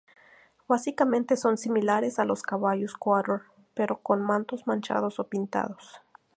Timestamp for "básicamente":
0.67-1.37